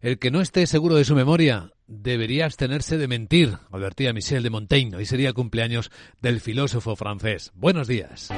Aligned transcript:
El 0.00 0.20
que 0.20 0.30
no 0.30 0.40
esté 0.40 0.64
seguro 0.68 0.94
de 0.94 1.04
su 1.04 1.16
memoria 1.16 1.72
debería 1.88 2.44
abstenerse 2.44 2.98
de 2.98 3.08
mentir, 3.08 3.58
advertía 3.72 4.12
Michel 4.12 4.44
de 4.44 4.50
Montaigne. 4.50 4.96
Hoy 4.96 5.06
sería 5.06 5.32
cumpleaños 5.32 5.90
del 6.22 6.40
filósofo 6.40 6.94
francés. 6.94 7.50
Buenos 7.56 7.88
días. 7.88 8.28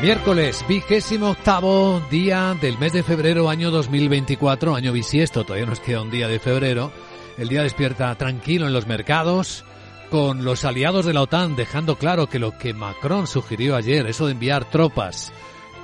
Miércoles, 0.00 0.64
vigésimo 0.66 1.32
octavo 1.32 2.02
día 2.10 2.56
del 2.58 2.78
mes 2.78 2.94
de 2.94 3.02
febrero, 3.02 3.50
año 3.50 3.70
2024, 3.70 4.74
año 4.74 4.92
bisiesto, 4.92 5.44
todavía 5.44 5.66
nos 5.66 5.80
queda 5.80 6.00
un 6.00 6.10
día 6.10 6.26
de 6.26 6.38
febrero. 6.38 6.90
El 7.36 7.48
día 7.48 7.64
despierta 7.64 8.14
tranquilo 8.16 8.66
en 8.66 8.72
los 8.72 8.86
mercados, 8.86 9.66
con 10.10 10.42
los 10.42 10.64
aliados 10.64 11.04
de 11.04 11.12
la 11.12 11.20
OTAN 11.20 11.54
dejando 11.54 11.96
claro 11.96 12.28
que 12.28 12.38
lo 12.38 12.56
que 12.56 12.72
Macron 12.72 13.26
sugirió 13.26 13.76
ayer, 13.76 14.06
eso 14.06 14.24
de 14.24 14.32
enviar 14.32 14.70
tropas 14.70 15.34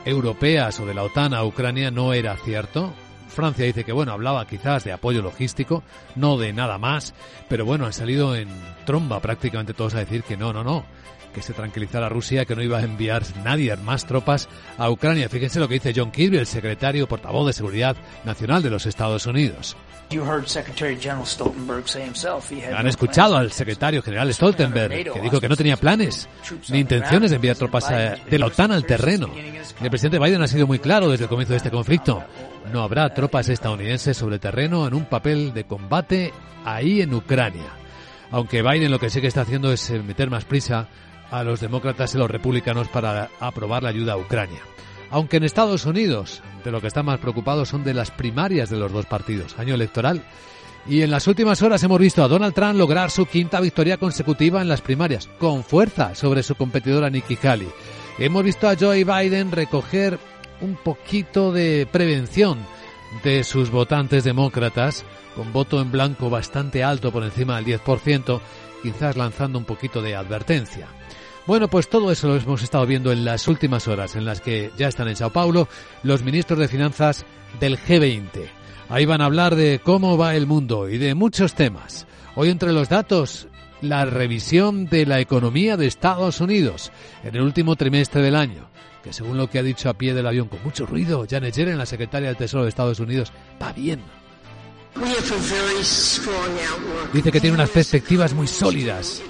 europeas 0.06 0.80
o 0.80 0.86
de 0.86 0.94
la 0.94 1.02
OTAN 1.02 1.34
a 1.34 1.44
Ucrania, 1.44 1.90
no 1.90 2.14
era 2.14 2.38
cierto. 2.38 2.94
Francia 3.28 3.64
dice 3.64 3.84
que, 3.84 3.92
bueno, 3.92 4.12
hablaba 4.12 4.46
quizás 4.46 4.84
de 4.84 4.92
apoyo 4.92 5.22
logístico, 5.22 5.82
no 6.16 6.36
de 6.36 6.52
nada 6.52 6.78
más, 6.78 7.14
pero 7.48 7.64
bueno, 7.64 7.86
han 7.86 7.92
salido 7.92 8.34
en 8.34 8.48
tromba 8.84 9.20
prácticamente 9.20 9.74
todos 9.74 9.94
a 9.94 10.00
decir 10.00 10.22
que 10.22 10.36
no, 10.36 10.52
no, 10.52 10.64
no, 10.64 10.84
que 11.32 11.42
se 11.42 11.52
tranquilizara 11.52 12.08
Rusia, 12.08 12.44
que 12.44 12.56
no 12.56 12.62
iba 12.62 12.78
a 12.78 12.82
enviar 12.82 13.22
nadie 13.44 13.76
más 13.76 14.06
tropas 14.06 14.48
a 14.76 14.90
Ucrania. 14.90 15.28
Fíjense 15.28 15.60
lo 15.60 15.68
que 15.68 15.74
dice 15.74 15.92
John 15.94 16.10
Kirby, 16.10 16.38
el 16.38 16.46
secretario 16.46 17.06
portavoz 17.06 17.46
de 17.46 17.52
Seguridad 17.52 17.96
Nacional 18.24 18.62
de 18.62 18.70
los 18.70 18.86
Estados 18.86 19.26
Unidos. 19.26 19.76
Han 22.74 22.86
escuchado 22.86 23.36
al 23.36 23.52
secretario 23.52 24.02
general 24.02 24.32
Stoltenberg, 24.32 25.12
que 25.12 25.20
dijo 25.20 25.40
que 25.40 25.48
no 25.48 25.56
tenía 25.56 25.76
planes 25.76 26.28
ni 26.68 26.78
intenciones 26.78 27.30
de 27.30 27.36
enviar 27.36 27.56
tropas 27.56 27.88
de 27.88 28.38
la 28.38 28.46
OTAN 28.46 28.72
al 28.72 28.86
terreno. 28.86 29.28
El 29.80 29.90
presidente 29.90 30.18
Biden 30.18 30.42
ha 30.42 30.48
sido 30.48 30.66
muy 30.66 30.78
claro 30.78 31.10
desde 31.10 31.24
el 31.24 31.28
comienzo 31.28 31.52
de 31.52 31.58
este 31.58 31.70
conflicto. 31.70 32.24
No 32.72 32.82
habrá 32.82 33.14
tropas 33.14 33.48
estadounidenses 33.48 34.16
sobre 34.16 34.38
terreno 34.38 34.86
en 34.86 34.94
un 34.94 35.06
papel 35.06 35.54
de 35.54 35.64
combate 35.64 36.32
ahí 36.64 37.00
en 37.00 37.14
Ucrania. 37.14 37.66
Aunque 38.30 38.62
Biden 38.62 38.90
lo 38.90 38.98
que 38.98 39.08
sí 39.08 39.20
que 39.20 39.26
está 39.26 39.42
haciendo 39.42 39.72
es 39.72 39.88
eh, 39.90 40.02
meter 40.02 40.28
más 40.28 40.44
prisa 40.44 40.88
a 41.30 41.42
los 41.44 41.60
demócratas 41.60 42.14
y 42.14 42.18
los 42.18 42.30
republicanos 42.30 42.88
para 42.88 43.30
aprobar 43.40 43.82
la 43.82 43.88
ayuda 43.88 44.14
a 44.14 44.16
Ucrania. 44.18 44.60
Aunque 45.10 45.38
en 45.38 45.44
Estados 45.44 45.86
Unidos 45.86 46.42
de 46.62 46.70
lo 46.70 46.80
que 46.80 46.88
están 46.88 47.06
más 47.06 47.18
preocupados 47.20 47.70
son 47.70 47.84
de 47.84 47.94
las 47.94 48.10
primarias 48.10 48.68
de 48.68 48.76
los 48.76 48.92
dos 48.92 49.06
partidos, 49.06 49.58
año 49.58 49.74
electoral. 49.74 50.22
Y 50.86 51.02
en 51.02 51.10
las 51.10 51.26
últimas 51.26 51.62
horas 51.62 51.82
hemos 51.82 51.98
visto 51.98 52.22
a 52.22 52.28
Donald 52.28 52.54
Trump 52.54 52.76
lograr 52.76 53.10
su 53.10 53.26
quinta 53.26 53.60
victoria 53.60 53.96
consecutiva 53.96 54.60
en 54.60 54.68
las 54.68 54.82
primarias, 54.82 55.28
con 55.38 55.64
fuerza 55.64 56.14
sobre 56.14 56.42
su 56.42 56.54
competidora 56.54 57.10
Nikki 57.10 57.38
Haley. 57.42 57.68
Hemos 58.18 58.44
visto 58.44 58.68
a 58.68 58.76
Joe 58.78 59.04
Biden 59.04 59.52
recoger 59.52 60.18
un 60.60 60.76
poquito 60.76 61.52
de 61.52 61.86
prevención 61.90 62.58
de 63.22 63.44
sus 63.44 63.70
votantes 63.70 64.24
demócratas, 64.24 65.04
con 65.34 65.52
voto 65.52 65.80
en 65.80 65.90
blanco 65.90 66.30
bastante 66.30 66.84
alto 66.84 67.12
por 67.12 67.24
encima 67.24 67.56
del 67.56 67.80
10%, 67.80 68.40
quizás 68.82 69.16
lanzando 69.16 69.58
un 69.58 69.64
poquito 69.64 70.02
de 70.02 70.14
advertencia. 70.14 70.88
Bueno, 71.46 71.68
pues 71.68 71.88
todo 71.88 72.12
eso 72.12 72.28
lo 72.28 72.36
hemos 72.36 72.62
estado 72.62 72.84
viendo 72.86 73.10
en 73.10 73.24
las 73.24 73.48
últimas 73.48 73.88
horas, 73.88 74.16
en 74.16 74.26
las 74.26 74.40
que 74.40 74.70
ya 74.76 74.88
están 74.88 75.08
en 75.08 75.16
Sao 75.16 75.30
Paulo 75.30 75.68
los 76.02 76.22
ministros 76.22 76.58
de 76.58 76.68
Finanzas 76.68 77.24
del 77.58 77.78
G20. 77.78 78.50
Ahí 78.90 79.06
van 79.06 79.22
a 79.22 79.26
hablar 79.26 79.56
de 79.56 79.80
cómo 79.82 80.18
va 80.18 80.34
el 80.34 80.46
mundo 80.46 80.88
y 80.88 80.98
de 80.98 81.14
muchos 81.14 81.54
temas. 81.54 82.06
Hoy 82.34 82.50
entre 82.50 82.72
los 82.72 82.88
datos, 82.88 83.48
la 83.80 84.04
revisión 84.04 84.86
de 84.86 85.06
la 85.06 85.20
economía 85.20 85.76
de 85.76 85.86
Estados 85.86 86.40
Unidos 86.40 86.92
en 87.24 87.36
el 87.36 87.42
último 87.42 87.76
trimestre 87.76 88.20
del 88.20 88.36
año 88.36 88.68
que 89.02 89.12
según 89.12 89.36
lo 89.36 89.48
que 89.48 89.58
ha 89.58 89.62
dicho 89.62 89.88
a 89.88 89.94
pie 89.94 90.14
del 90.14 90.26
avión 90.26 90.48
con 90.48 90.62
mucho 90.62 90.86
ruido, 90.86 91.26
Janet 91.28 91.54
Yellen, 91.54 91.78
la 91.78 91.86
secretaria 91.86 92.28
del 92.28 92.36
Tesoro 92.36 92.64
de 92.64 92.70
Estados 92.70 93.00
Unidos, 93.00 93.32
va 93.60 93.72
bien. 93.72 94.00
Dice 97.12 97.32
que 97.32 97.40
tiene 97.40 97.54
unas 97.54 97.70
perspectivas 97.70 98.34
muy 98.34 98.48
sólidas, 98.48 99.22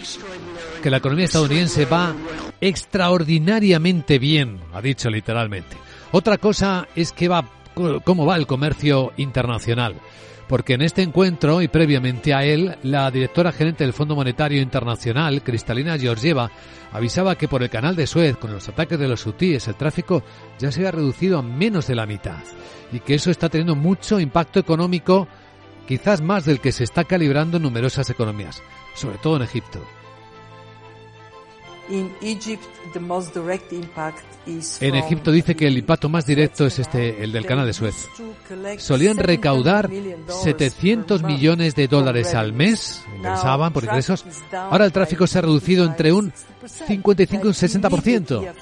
que 0.83 0.91
la 0.91 0.97
economía 0.97 1.27
estadounidense 1.27 1.85
va 1.85 2.15
extraordinariamente 2.61 4.19
bien, 4.19 4.61
ha 4.73 4.81
dicho 4.81 5.11
literalmente. 5.11 5.77
Otra 6.13 6.39
cosa 6.39 6.89
es 6.95 7.13
que 7.13 7.29
va 7.29 7.45
cómo 8.05 8.27
va 8.27 8.37
el 8.37 8.47
comercio 8.47 9.13
internacional 9.17 9.95
porque 10.49 10.75
en 10.75 10.83
este 10.83 11.03
encuentro 11.03 11.61
y 11.61 11.69
previamente 11.69 12.33
a 12.33 12.43
él, 12.45 12.77
la 12.83 13.11
directora 13.11 13.53
gerente 13.53 13.85
del 13.85 13.93
Fondo 13.93 14.17
Monetario 14.17 14.63
Internacional, 14.63 15.43
Cristalina 15.43 15.99
Georgieva, 15.99 16.51
avisaba 16.91 17.37
que 17.37 17.49
por 17.49 17.63
el 17.63 17.71
canal 17.71 17.95
de 17.95 18.07
Suez, 18.07 18.37
con 18.37 18.53
los 18.53 18.69
ataques 18.69 18.99
de 18.99 19.09
los 19.09 19.27
hutíes, 19.27 19.69
el 19.69 19.75
tráfico 19.75 20.23
ya 20.59 20.73
se 20.73 20.87
ha 20.87 20.91
reducido 20.91 21.39
a 21.39 21.43
menos 21.43 21.87
de 21.87 21.95
la 21.95 22.07
mitad 22.07 22.43
y 22.91 23.01
que 23.01 23.15
eso 23.15 23.31
está 23.31 23.49
teniendo 23.51 23.77
mucho 23.77 24.19
impacto 24.19 24.59
económico, 24.59 25.29
quizás 25.87 26.23
más 26.23 26.47
del 26.47 26.61
que 26.61 26.73
se 26.73 26.85
está 26.85 27.05
calibrando 27.05 27.59
en 27.59 27.65
numerosas 27.65 28.09
economías, 28.09 28.63
sobre 28.95 29.19
todo 29.19 29.37
en 29.37 29.43
Egipto. 29.43 29.98
En 34.81 34.95
Egipto 34.95 35.31
dice 35.31 35.55
que 35.55 35.67
el 35.67 35.79
impacto 35.79 36.09
más 36.09 36.27
directo 36.27 36.67
es 36.67 36.79
este, 36.79 37.23
el 37.23 37.33
del 37.33 37.45
canal 37.45 37.67
de 37.67 37.73
Suez. 37.73 38.09
Solían 38.79 39.19
recaudar 39.19 39.91
700 40.43 41.23
millones 41.23 41.75
de 41.75 41.89
dólares 41.89 42.35
al 42.35 42.53
mes, 42.53 43.05
ingresaban 43.17 43.73
por 43.73 43.85
ingresos. 43.85 44.25
Ahora 44.53 44.85
el 44.85 44.93
tráfico 44.93 45.27
se 45.27 45.39
ha 45.39 45.43
reducido 45.43 45.85
entre 45.85 46.13
un 46.13 46.33
55 46.67 47.45
y 47.45 47.49
un 47.49 47.55
60%, 47.55 48.53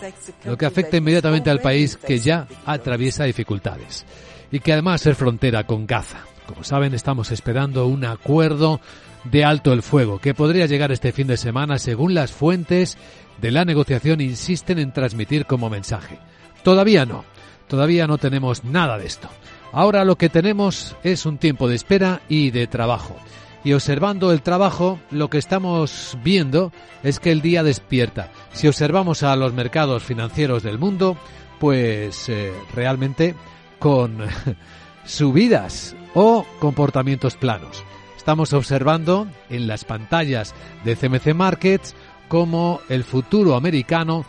lo 0.44 0.56
que 0.56 0.66
afecta 0.66 0.96
inmediatamente 0.96 1.50
al 1.50 1.60
país 1.60 1.96
que 1.96 2.18
ya 2.18 2.46
atraviesa 2.64 3.24
dificultades 3.24 4.04
y 4.50 4.60
que 4.60 4.72
además 4.72 5.06
es 5.06 5.16
frontera 5.16 5.64
con 5.64 5.86
Gaza. 5.86 6.24
Como 6.46 6.62
saben, 6.62 6.94
estamos 6.94 7.32
esperando 7.32 7.86
un 7.86 8.04
acuerdo 8.04 8.80
de 9.24 9.44
alto 9.44 9.72
el 9.72 9.82
fuego, 9.82 10.20
que 10.20 10.34
podría 10.34 10.66
llegar 10.66 10.92
este 10.92 11.12
fin 11.12 11.26
de 11.26 11.36
semana 11.36 11.78
según 11.78 12.14
las 12.14 12.32
fuentes 12.32 12.96
de 13.40 13.50
la 13.50 13.64
negociación 13.64 14.20
insisten 14.20 14.78
en 14.78 14.92
transmitir 14.92 15.46
como 15.46 15.68
mensaje. 15.68 16.18
Todavía 16.62 17.04
no, 17.04 17.24
todavía 17.66 18.06
no 18.06 18.18
tenemos 18.18 18.64
nada 18.64 18.98
de 18.98 19.06
esto. 19.06 19.28
Ahora 19.72 20.04
lo 20.04 20.16
que 20.16 20.28
tenemos 20.28 20.96
es 21.02 21.26
un 21.26 21.38
tiempo 21.38 21.68
de 21.68 21.74
espera 21.74 22.22
y 22.28 22.50
de 22.50 22.66
trabajo. 22.66 23.16
Y 23.66 23.72
observando 23.72 24.30
el 24.30 24.42
trabajo, 24.42 25.00
lo 25.10 25.28
que 25.28 25.38
estamos 25.38 26.16
viendo 26.22 26.70
es 27.02 27.18
que 27.18 27.32
el 27.32 27.42
día 27.42 27.64
despierta. 27.64 28.30
Si 28.52 28.68
observamos 28.68 29.24
a 29.24 29.34
los 29.34 29.54
mercados 29.54 30.04
financieros 30.04 30.62
del 30.62 30.78
mundo, 30.78 31.16
pues 31.58 32.28
eh, 32.28 32.52
realmente 32.72 33.34
con 33.80 34.18
subidas 35.04 35.96
o 36.14 36.46
comportamientos 36.60 37.34
planos. 37.34 37.82
Estamos 38.16 38.52
observando 38.52 39.26
en 39.50 39.66
las 39.66 39.84
pantallas 39.84 40.54
de 40.84 40.94
CMC 40.94 41.34
Markets 41.34 41.96
cómo 42.28 42.78
el 42.88 43.02
futuro 43.02 43.56
americano 43.56 44.24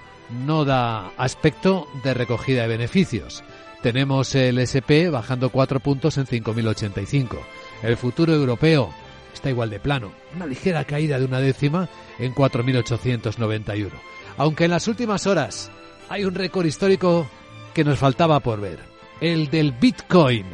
no 0.47 0.65
da 0.65 1.11
aspecto 1.15 1.87
de 2.03 2.15
recogida 2.15 2.63
de 2.63 2.69
beneficios. 2.69 3.43
Tenemos 3.83 4.33
el 4.33 4.57
SP 4.57 5.13
bajando 5.13 5.51
cuatro 5.51 5.79
puntos 5.79 6.17
en 6.17 6.25
5.085. 6.25 7.37
El 7.83 7.97
futuro 7.97 8.33
europeo 8.33 8.91
está 9.37 9.49
igual 9.49 9.69
de 9.69 9.79
plano, 9.79 10.11
una 10.35 10.45
ligera 10.45 10.83
caída 10.83 11.17
de 11.19 11.25
una 11.25 11.39
décima 11.39 11.89
en 12.19 12.33
4.891. 12.33 13.89
Aunque 14.37 14.65
en 14.65 14.71
las 14.71 14.87
últimas 14.87 15.25
horas 15.27 15.71
hay 16.09 16.25
un 16.25 16.35
récord 16.35 16.65
histórico 16.65 17.27
que 17.73 17.83
nos 17.83 17.99
faltaba 17.99 18.39
por 18.39 18.59
ver, 18.59 18.79
el 19.21 19.49
del 19.49 19.71
Bitcoin 19.71 20.45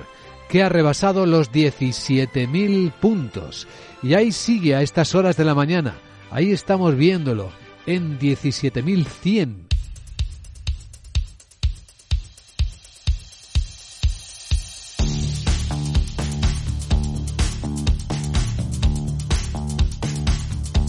que 0.49 0.61
ha 0.61 0.69
rebasado 0.69 1.25
los 1.25 1.51
17.000 1.51 2.91
puntos. 2.91 3.67
Y 4.03 4.13
ahí 4.13 4.31
sigue 4.31 4.75
a 4.75 4.81
estas 4.81 5.15
horas 5.15 5.35
de 5.35 5.45
la 5.45 5.55
mañana. 5.55 5.95
Ahí 6.29 6.51
estamos 6.51 6.95
viéndolo, 6.95 7.51
en 7.87 8.19
17.100. 8.19 9.72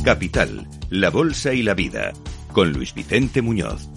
Capital, 0.04 0.68
la 0.90 1.08
Bolsa 1.08 1.54
y 1.54 1.62
la 1.62 1.72
Vida, 1.72 2.12
con 2.52 2.74
Luis 2.74 2.92
Vicente 2.92 3.40
Muñoz. 3.40 3.88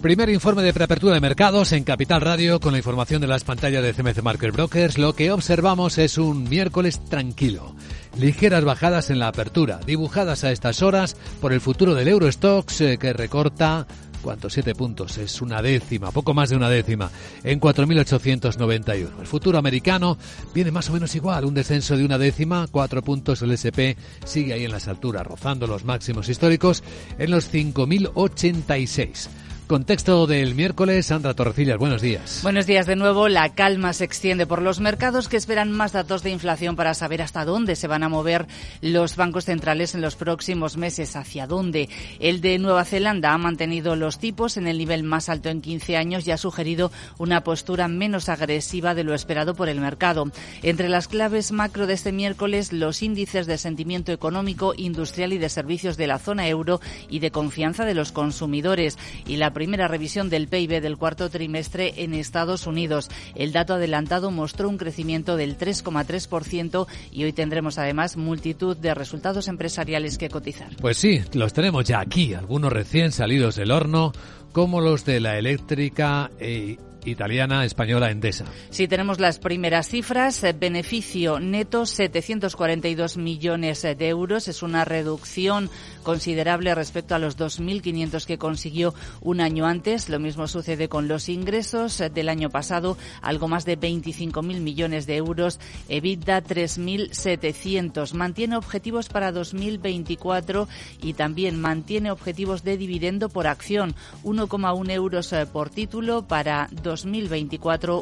Primer 0.00 0.30
informe 0.30 0.62
de 0.62 0.72
preapertura 0.72 1.12
de 1.12 1.20
mercados 1.20 1.72
en 1.72 1.84
Capital 1.84 2.22
Radio 2.22 2.60
con 2.60 2.72
la 2.72 2.78
información 2.78 3.20
de 3.20 3.26
las 3.26 3.44
pantallas 3.44 3.82
de 3.82 3.92
CMC 3.92 4.22
Market 4.22 4.54
Brokers. 4.54 4.96
Lo 4.96 5.14
que 5.14 5.30
observamos 5.30 5.98
es 5.98 6.16
un 6.16 6.48
miércoles 6.48 7.04
tranquilo. 7.04 7.74
Ligeras 8.18 8.64
bajadas 8.64 9.10
en 9.10 9.18
la 9.18 9.28
apertura, 9.28 9.80
dibujadas 9.84 10.44
a 10.44 10.50
estas 10.50 10.80
horas 10.80 11.14
por 11.42 11.52
el 11.52 11.60
futuro 11.60 11.94
del 11.94 12.08
Eurostox 12.08 12.80
eh, 12.80 12.98
que 12.98 13.12
recorta 13.12 13.86
¿Cuántos? 14.22 14.52
Siete 14.52 14.74
puntos. 14.74 15.16
Es 15.18 15.40
una 15.40 15.62
décima, 15.62 16.10
poco 16.10 16.34
más 16.34 16.50
de 16.50 16.56
una 16.56 16.68
décima, 16.68 17.10
en 17.42 17.60
4.891. 17.60 19.20
El 19.20 19.26
futuro 19.26 19.58
americano 19.58 20.18
viene 20.54 20.70
más 20.70 20.90
o 20.90 20.92
menos 20.92 21.14
igual, 21.14 21.44
un 21.44 21.54
descenso 21.54 21.96
de 21.96 22.04
una 22.04 22.18
décima, 22.18 22.66
cuatro 22.70 23.02
puntos. 23.02 23.42
El 23.42 23.52
SP 23.56 23.96
sigue 24.24 24.52
ahí 24.52 24.64
en 24.64 24.72
las 24.72 24.88
alturas, 24.88 25.26
rozando 25.26 25.66
los 25.66 25.84
máximos 25.84 26.28
históricos 26.28 26.82
en 27.18 27.30
los 27.30 27.52
5.086. 27.52 29.49
Contexto 29.70 30.26
del 30.26 30.56
miércoles, 30.56 31.06
Sandra 31.06 31.32
Torrecillas, 31.34 31.78
buenos 31.78 32.02
días. 32.02 32.40
Buenos 32.42 32.66
días 32.66 32.86
de 32.86 32.96
nuevo. 32.96 33.28
La 33.28 33.54
calma 33.54 33.92
se 33.92 34.02
extiende 34.02 34.44
por 34.44 34.62
los 34.62 34.80
mercados 34.80 35.28
que 35.28 35.36
esperan 35.36 35.70
más 35.70 35.92
datos 35.92 36.24
de 36.24 36.30
inflación 36.30 36.74
para 36.74 36.92
saber 36.92 37.22
hasta 37.22 37.44
dónde 37.44 37.76
se 37.76 37.86
van 37.86 38.02
a 38.02 38.08
mover 38.08 38.48
los 38.80 39.14
bancos 39.14 39.44
centrales 39.44 39.94
en 39.94 40.00
los 40.00 40.16
próximos 40.16 40.76
meses, 40.76 41.14
hacia 41.14 41.46
dónde. 41.46 41.88
El 42.18 42.40
de 42.40 42.58
Nueva 42.58 42.84
Zelanda 42.84 43.32
ha 43.32 43.38
mantenido 43.38 43.94
los 43.94 44.18
tipos 44.18 44.56
en 44.56 44.66
el 44.66 44.76
nivel 44.76 45.04
más 45.04 45.28
alto 45.28 45.50
en 45.50 45.60
15 45.60 45.96
años 45.96 46.26
y 46.26 46.32
ha 46.32 46.36
sugerido 46.36 46.90
una 47.18 47.44
postura 47.44 47.86
menos 47.86 48.28
agresiva 48.28 48.96
de 48.96 49.04
lo 49.04 49.14
esperado 49.14 49.54
por 49.54 49.68
el 49.68 49.80
mercado. 49.80 50.32
Entre 50.64 50.88
las 50.88 51.06
claves 51.06 51.52
macro 51.52 51.86
de 51.86 51.94
este 51.94 52.10
miércoles, 52.10 52.72
los 52.72 53.02
índices 53.02 53.46
de 53.46 53.56
sentimiento 53.56 54.10
económico, 54.10 54.74
industrial 54.76 55.32
y 55.32 55.38
de 55.38 55.48
servicios 55.48 55.96
de 55.96 56.08
la 56.08 56.18
zona 56.18 56.48
euro 56.48 56.80
y 57.08 57.20
de 57.20 57.30
confianza 57.30 57.84
de 57.84 57.94
los 57.94 58.10
consumidores 58.10 58.98
y 59.28 59.36
la 59.36 59.59
primera 59.60 59.88
revisión 59.88 60.30
del 60.30 60.48
PIB 60.48 60.80
del 60.80 60.96
cuarto 60.96 61.28
trimestre 61.28 61.92
en 61.98 62.14
Estados 62.14 62.66
Unidos. 62.66 63.10
El 63.34 63.52
dato 63.52 63.74
adelantado 63.74 64.30
mostró 64.30 64.70
un 64.70 64.78
crecimiento 64.78 65.36
del 65.36 65.58
3,3% 65.58 66.86
y 67.12 67.24
hoy 67.24 67.34
tendremos 67.34 67.76
además 67.76 68.16
multitud 68.16 68.74
de 68.74 68.94
resultados 68.94 69.48
empresariales 69.48 70.16
que 70.16 70.30
cotizar. 70.30 70.74
Pues 70.80 70.96
sí, 70.96 71.20
los 71.34 71.52
tenemos 71.52 71.84
ya 71.84 72.00
aquí, 72.00 72.32
algunos 72.32 72.72
recién 72.72 73.12
salidos 73.12 73.54
del 73.54 73.70
horno, 73.70 74.14
como 74.52 74.80
los 74.80 75.04
de 75.04 75.20
la 75.20 75.36
eléctrica 75.36 76.30
e 76.40 76.78
italiana, 77.04 77.64
española, 77.64 78.10
Endesa. 78.10 78.44
Si 78.70 78.88
tenemos 78.88 79.20
las 79.20 79.38
primeras 79.38 79.88
cifras. 79.88 80.42
Eh, 80.44 80.52
beneficio 80.52 81.40
neto 81.40 81.86
742 81.86 83.16
millones 83.16 83.82
de 83.82 84.08
euros. 84.08 84.48
Es 84.48 84.62
una 84.62 84.84
reducción 84.84 85.70
considerable 86.02 86.74
respecto 86.74 87.14
a 87.14 87.18
los 87.18 87.38
2.500 87.38 88.24
que 88.24 88.38
consiguió 88.38 88.94
un 89.20 89.40
año 89.40 89.66
antes. 89.66 90.08
Lo 90.08 90.18
mismo 90.18 90.46
sucede 90.46 90.88
con 90.88 91.08
los 91.08 91.28
ingresos 91.28 92.00
eh, 92.00 92.10
del 92.10 92.28
año 92.28 92.50
pasado, 92.50 92.96
algo 93.22 93.48
más 93.48 93.64
de 93.64 93.78
25.000 93.78 94.60
millones 94.60 95.06
de 95.06 95.16
euros. 95.16 95.60
EBITDA 95.88 96.42
3.700. 96.42 98.14
Mantiene 98.14 98.56
objetivos 98.56 99.08
para 99.08 99.32
2024 99.32 100.68
y 101.02 101.14
también 101.14 101.60
mantiene 101.60 102.10
objetivos 102.10 102.64
de 102.64 102.76
dividendo 102.76 103.28
por 103.28 103.46
acción. 103.46 103.94
1,1 104.24 104.90
euros 104.90 105.32
eh, 105.32 105.46
por 105.46 105.70
título 105.70 106.26
para 106.26 106.68
2024, 106.70 106.89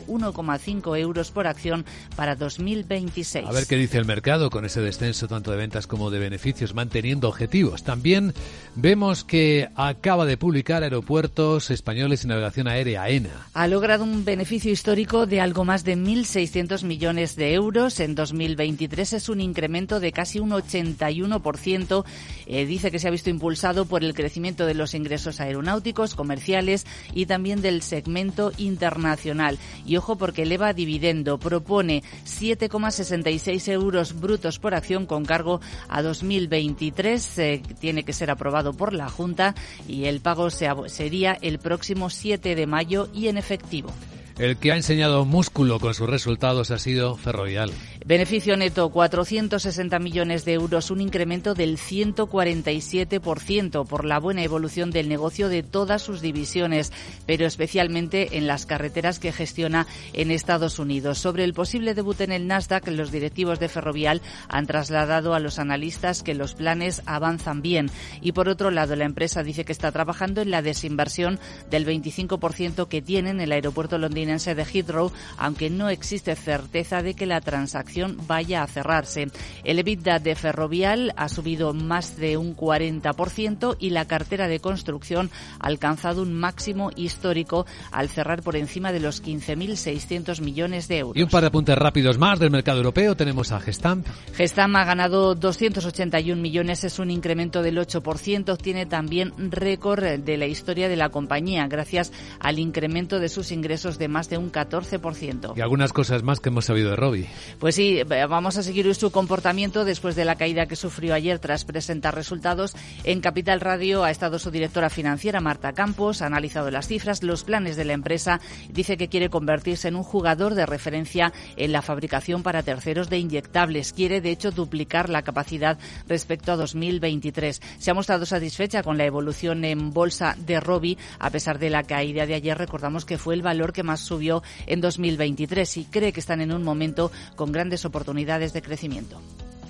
1,5 0.07 0.99
euros 0.99 1.31
por 1.31 1.47
acción 1.47 1.85
para 2.17 2.37
2026. 2.37 3.47
A 3.47 3.53
ver 3.53 3.67
qué 3.67 3.77
dice 3.77 3.99
el 3.99 4.05
mercado 4.05 4.51
con 4.51 4.65
ese 4.65 4.81
descenso 4.81 5.29
tanto 5.29 5.51
de 5.51 5.57
ventas 5.57 5.87
como 5.87 6.11
de 6.11 6.19
beneficios, 6.19 6.75
manteniendo 6.75 7.29
objetivos. 7.29 7.83
También 7.83 8.35
vemos 8.75 9.25
que 9.25 9.69
acaba 9.75 10.27
de 10.27 10.37
publicar 10.37 10.83
Aeropuertos 10.83 11.71
Españoles 11.71 12.25
y 12.25 12.29
Navegación 12.29 12.69
Aérea, 12.69 13.03
AENA. 13.03 13.49
Ha 13.55 13.67
logrado 13.69 14.05
un 14.05 14.25
beneficio 14.25 14.73
histórico 14.73 15.27
de 15.27 15.41
algo 15.41 15.65
más 15.65 15.85
de 15.85 15.97
1.600 15.97 16.85
millones 16.85 17.37
de 17.37 17.55
euros. 17.55 18.01
En 18.01 18.15
2023 18.15 19.13
es 19.15 19.29
un 19.29 19.41
incremento 19.41 20.01
de 20.01 20.13
casi 20.13 20.39
un 20.39 20.51
81%. 20.51 22.05
Eh, 22.47 22.67
dice 22.67 22.91
que 22.91 22.99
se 22.99 23.09
ha 23.09 23.11
visto 23.11 23.31
impulsado 23.31 23.87
por 23.87 24.05
el 24.05 24.15
crecimiento 24.15 24.67
de 24.67 24.75
los 24.75 24.95
ingresos 24.95 25.41
aeronáuticos, 25.41 26.15
comerciales 26.15 26.87
y 27.15 27.27
también 27.27 27.63
del 27.63 27.83
segmento 27.83 28.53
internacional. 28.79 29.59
Y 29.85 29.97
ojo 29.97 30.17
porque 30.17 30.43
eleva 30.43 30.73
dividendo. 30.73 31.39
Propone 31.39 32.05
7,66 32.25 33.73
euros 33.73 34.19
brutos 34.19 34.61
por 34.61 34.75
acción 34.75 35.07
con 35.07 35.25
cargo 35.25 35.61
a 35.89 36.01
2023. 36.01 37.39
Eh, 37.39 37.63
tiene 37.81 38.05
que 38.05 38.13
ser 38.13 38.31
aprobado 38.31 38.73
por 38.73 38.93
la 38.93 39.09
Junta 39.09 39.57
y 39.89 40.05
el 40.05 40.21
pago 40.21 40.49
sería 40.51 41.37
el 41.41 41.59
próximo 41.59 42.09
7 42.09 42.55
de 42.55 42.67
mayo 42.67 43.09
y 43.13 43.27
en 43.27 43.37
efectivo. 43.37 43.91
El 44.39 44.57
que 44.57 44.71
ha 44.71 44.77
enseñado 44.77 45.25
músculo 45.25 45.81
con 45.81 45.95
sus 45.95 46.09
resultados 46.09 46.71
ha 46.71 46.79
sido 46.79 47.17
Ferrovial. 47.17 47.73
Beneficio 48.07 48.57
neto 48.57 48.89
460 48.89 49.99
millones 49.99 50.45
de 50.45 50.53
euros, 50.53 50.93
un 50.93 51.01
incremento 51.01 51.55
del 51.55 51.77
147% 51.77 53.85
por 53.85 54.05
la 54.05 54.21
buena 54.21 54.45
evolución 54.45 54.93
del 54.93 55.09
negocio 55.09 55.49
de 55.49 55.65
todas 55.65 56.03
sus 56.03 56.21
divisiones, 56.21 56.93
pero 57.27 57.47
especialmente 57.47 58.39
en 58.39 58.47
las 58.47 58.65
carreteras 58.65 59.19
que 59.19 59.33
gestiona 59.33 59.89
en 60.13 60.31
Estados 60.31 60.79
Unidos. 60.79 61.19
Sobre 61.19 61.43
el 61.43 61.53
posible 61.53 61.95
debut 61.95 62.21
en 62.21 62.31
el 62.31 62.47
Nasdaq, 62.47 62.87
los 62.89 63.11
directivos 63.11 63.59
de 63.59 63.69
Ferrovial 63.69 64.23
han 64.49 64.69
trasladado 64.69 65.35
a 65.35 65.41
los 65.41 65.59
analistas 65.59 66.23
que 66.23 66.35
los 66.35 66.55
planes 66.55 67.03
avanzan 67.07 67.61
bien. 67.61 67.91
Y 68.21 68.31
por 68.33 68.49
otro 68.49 68.71
lado, 68.71 68.95
la 68.95 69.05
empresa 69.05 69.43
dice 69.43 69.65
que 69.65 69.73
está 69.73 69.91
trabajando 69.91 70.43
en 70.43 70.53
la 70.53 70.63
desinversión 70.63 71.41
del 71.71 71.85
25% 71.85 72.87
que 72.87 73.03
tiene 73.03 73.31
en 73.31 73.41
el 73.41 73.51
aeropuerto 73.51 73.99
londinense 73.99 74.28
de 74.29 74.65
Heathrow, 74.65 75.11
aunque 75.39 75.71
no 75.71 75.89
existe 75.89 76.37
certeza 76.37 77.03
de 77.03 77.15
que 77.15 77.25
la 77.25 77.41
transacción 77.41 78.19
vaya 78.27 78.63
a 78.63 78.67
cerrarse. 78.67 79.29
El 79.65 79.79
EBITDA 79.79 80.19
de 80.19 80.35
Ferrovial 80.35 81.15
ha 81.17 81.31
subido 81.31 81.73
más 81.73 82.19
de 82.19 82.37
un 82.37 82.55
40% 82.55 83.77
y 83.81 83.91
la 83.91 84.05
cartera 84.05 84.47
de 84.47 84.61
construcción 84.61 85.31
ha 85.59 85.67
alcanzado 85.67 86.23
un 86.23 86.35
máximo 86.35 86.91
histórico 86.95 87.65
al 87.91 88.11
cerrar 88.11 88.43
por 88.43 88.57
encima 88.57 88.93
de 88.93 89.01
los 89.01 89.23
15.600 89.23 90.43
millones 90.43 90.89
de 90.89 90.99
euros. 90.99 91.17
Y 91.17 91.23
un 91.23 91.31
par 91.31 91.41
de 91.41 91.47
apuntes 91.47 91.79
rápidos 91.79 92.19
más 92.19 92.39
del 92.39 92.51
mercado 92.51 92.79
europeo. 92.79 93.17
Tenemos 93.17 93.51
a 93.53 93.61
Gestamp. 93.61 94.07
Gestamp 94.35 94.77
ha 94.77 94.85
ganado 94.85 95.35
281 95.35 96.41
millones, 96.41 96.85
es 96.85 96.99
un 96.99 97.11
incremento 97.11 97.63
del 97.63 97.79
8%. 97.79 98.59
Tiene 98.59 98.85
también 98.85 99.33
récord 99.51 100.05
de 100.05 100.37
la 100.37 100.47
historia 100.47 100.89
de 100.91 100.97
la 100.97 101.09
compañía 101.09 101.67
gracias 101.67 102.13
al 102.41 102.59
incremento 102.59 103.19
de 103.21 103.29
sus 103.29 103.53
ingresos 103.53 103.99
de 103.99 104.09
más 104.09 104.18
de 104.29 104.39
un 104.39 104.51
14%. 104.51 105.57
Y 105.57 105.61
algunas 105.61 105.93
cosas 105.93 106.25
más 106.25 106.41
que 106.41 106.49
hemos 106.49 106.65
sabido 106.65 106.91
de 106.91 106.97
Robbie. 106.97 107.29
Pues 107.61 107.77
sí, 107.77 108.03
vamos 108.29 108.57
a 108.57 108.63
seguir 108.63 108.93
su 108.95 109.11
comportamiento 109.11 109.85
después 109.85 110.17
de 110.17 110.25
la 110.25 110.37
caída 110.37 110.67
que 110.67 110.77
sufrió 110.77 111.15
ayer 111.15 111.39
tras 111.39 111.65
presentar 111.65 112.15
resultados. 112.15 112.75
En 113.05 113.21
Capital 113.21 113.61
Radio 113.61 114.03
ha 114.03 114.11
estado 114.11 114.39
su 114.39 114.51
directora 114.51 114.91
financiera, 114.91 115.41
Marta 115.41 115.73
Campos, 115.73 116.23
ha 116.23 116.27
analizado 116.27 116.71
las 116.71 116.89
cifras, 116.89 117.23
los 117.23 117.45
planes 117.45 117.77
de 117.77 117.85
la 117.85 117.93
empresa. 117.93 118.41
Dice 118.71 118.97
que 118.97 119.09
quiere 119.09 119.31
convertirse 119.31 119.89
en 119.89 119.97
un 119.97 120.03
jugador 120.03 120.55
de 120.55 120.67
referencia 120.67 121.33
en 121.57 121.73
la 121.73 121.83
fabricación 121.83 122.43
para 122.43 122.63
terceros 122.63 123.11
de 123.11 123.19
inyectables. 123.19 123.93
Quiere, 123.93 124.21
de 124.21 124.31
hecho, 124.31 124.51
duplicar 124.51 125.09
la 125.09 125.23
capacidad 125.23 125.79
respecto 126.09 126.53
a 126.53 126.57
2023. 126.57 127.61
Se 127.79 127.91
ha 127.91 127.95
mostrado 127.95 128.27
satisfecha 128.27 128.83
con 128.83 128.97
la 128.97 129.05
evolución 129.05 129.65
en 129.65 129.93
bolsa 129.93 130.35
de 130.39 130.61
Robi, 130.61 130.99
a 131.19 131.31
pesar 131.31 131.59
de 131.59 131.71
la 131.71 131.83
caída 131.83 132.27
de 132.27 132.35
ayer. 132.35 132.57
Recordamos 132.57 133.05
que 133.05 133.19
fue 133.19 133.35
el 133.35 133.43
valor 133.43 133.73
que 133.73 133.83
más 133.83 134.01
subió 134.09 134.43
en 134.67 134.81
2023 134.81 135.77
y 135.77 135.85
cree 135.85 136.13
que 136.13 136.21
están 136.21 136.41
en 136.41 136.53
un 136.53 136.65
momento 136.65 137.13
con 137.37 137.53
gran 137.53 137.69
oportunidades 137.85 138.53
de 138.53 138.63
crecimiento. 138.63 139.21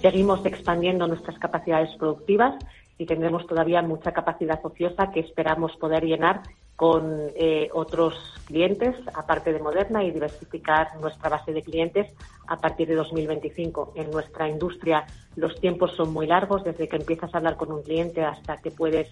Seguimos 0.01 0.45
expandiendo 0.47 1.07
nuestras 1.09 1.39
capacidades 1.39 1.91
productivas 1.99 2.55
y 2.97 3.07
tendremos 3.07 3.47
todavía 3.47 3.83
mucha 3.83 4.13
capacidad 4.13 4.61
ociosa 4.63 5.11
que 5.11 5.21
esperamos 5.21 5.77
poder 5.77 6.05
llenar 6.05 6.43
con 6.77 7.31
eh, 7.35 7.69
otros 7.73 8.15
clientes, 8.47 8.95
aparte 9.15 9.53
de 9.53 9.59
Moderna, 9.59 10.05
y 10.05 10.13
diversificar 10.13 10.97
nuestra 11.01 11.29
base 11.29 11.53
de 11.53 11.63
clientes 11.63 12.07
a 12.47 12.57
partir 12.57 12.87
de 12.87 12.95
2025. 12.95 13.95
En 13.97 14.11
nuestra 14.13 14.49
industria 14.49 15.05
los 15.35 15.61
tiempos 15.61 15.91
son 15.97 16.13
muy 16.13 16.29
largos, 16.29 16.63
desde 16.63 16.89
que 16.89 16.97
empiezas 16.97 17.35
a 17.35 17.39
hablar 17.39 17.57
con 17.57 17.73
un 17.73 17.83
cliente 17.83 18.25
hasta 18.25 18.59
que 18.59 18.71
puedes 18.71 19.09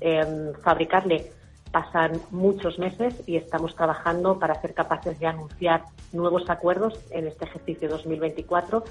em, 0.00 0.54
fabricarle 0.62 1.30
pasan 1.72 2.20
muchos 2.30 2.78
meses 2.78 3.14
y 3.26 3.36
estamos 3.36 3.74
trabajando 3.74 4.38
para 4.38 4.60
ser 4.60 4.74
capaces 4.74 5.18
de 5.18 5.26
anunciar 5.26 5.82
nuevos 6.12 6.48
acuerdos 6.48 7.00
en 7.10 7.26
este 7.26 7.46
ejercicio 7.46 7.88
2024 7.88 8.84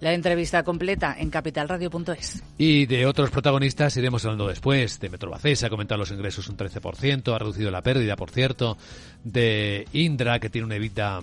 la 0.00 0.12
entrevista 0.12 0.62
completa 0.62 1.16
en 1.18 1.30
capitalradio.es. 1.30 2.42
Y 2.58 2.84
de 2.84 3.06
otros 3.06 3.30
protagonistas 3.30 3.96
iremos 3.96 4.24
hablando 4.24 4.46
después. 4.46 5.00
De 5.00 5.08
Metrobacés 5.08 5.64
ha 5.64 5.68
aumentado 5.68 6.00
los 6.00 6.10
ingresos 6.10 6.48
un 6.48 6.56
13%, 6.58 7.34
ha 7.34 7.38
reducido 7.38 7.70
la 7.70 7.82
pérdida, 7.82 8.14
por 8.14 8.30
cierto. 8.30 8.76
De 9.24 9.86
Indra, 9.94 10.38
que 10.38 10.50
tiene 10.50 10.66
una 10.66 10.76
evita 10.76 11.22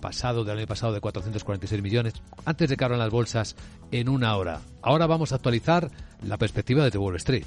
pasado 0.00 0.42
del 0.42 0.58
año 0.58 0.66
pasado 0.66 0.94
de 0.94 1.00
446 1.00 1.82
millones, 1.82 2.14
antes 2.44 2.68
de 2.70 2.76
que 2.76 2.84
abran 2.84 2.98
las 2.98 3.10
bolsas 3.10 3.56
en 3.90 4.08
una 4.08 4.36
hora. 4.36 4.60
Ahora 4.80 5.06
vamos 5.06 5.32
a 5.32 5.36
actualizar 5.36 5.90
la 6.26 6.38
perspectiva 6.38 6.84
de 6.84 6.90
The 6.90 6.98
Wall 6.98 7.16
Street. 7.16 7.46